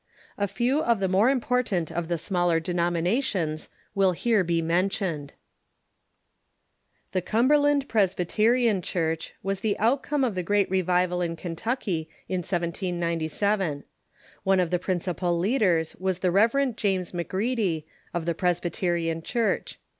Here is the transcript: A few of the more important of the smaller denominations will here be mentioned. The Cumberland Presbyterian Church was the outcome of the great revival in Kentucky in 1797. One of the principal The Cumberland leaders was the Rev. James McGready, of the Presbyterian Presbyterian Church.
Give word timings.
A 0.35 0.47
few 0.47 0.81
of 0.81 0.99
the 0.99 1.07
more 1.07 1.29
important 1.29 1.91
of 1.91 2.07
the 2.07 2.17
smaller 2.17 2.59
denominations 2.59 3.69
will 3.93 4.13
here 4.13 4.43
be 4.43 4.59
mentioned. 4.59 5.33
The 7.11 7.21
Cumberland 7.21 7.87
Presbyterian 7.87 8.81
Church 8.81 9.35
was 9.43 9.59
the 9.59 9.77
outcome 9.77 10.23
of 10.23 10.33
the 10.33 10.41
great 10.41 10.67
revival 10.71 11.21
in 11.21 11.35
Kentucky 11.35 12.09
in 12.27 12.39
1797. 12.39 13.83
One 14.41 14.59
of 14.59 14.71
the 14.71 14.79
principal 14.79 15.33
The 15.33 15.33
Cumberland 15.35 15.51
leaders 15.53 15.95
was 15.97 16.17
the 16.17 16.31
Rev. 16.31 16.75
James 16.75 17.11
McGready, 17.11 17.83
of 18.11 18.25
the 18.25 18.33
Presbyterian 18.33 19.21
Presbyterian 19.21 19.21
Church. 19.21 19.79